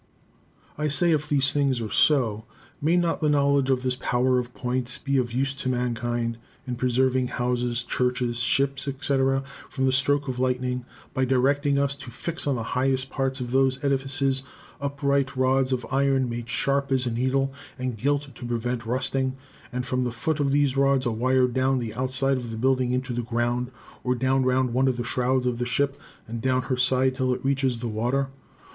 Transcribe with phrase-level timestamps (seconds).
[0.79, 2.45] "I say, if these things are so,
[2.81, 6.73] may not the knowledge of this power of points be of use to mankind in
[6.75, 12.47] preserving houses, churches, ships, etc., from the stroke of lightning by directing us to fix
[12.47, 14.41] on the highest parts of those edifices
[14.81, 19.37] upright rods of iron made sharp as a needle, and gilt to prevent rusting,
[19.71, 22.91] and from the foot of those rods a wire down the outside of the building
[22.91, 23.69] into the ground,
[24.03, 25.95] or down round one of the shrouds of the ship,
[26.27, 28.29] and down her side till it reaches the water?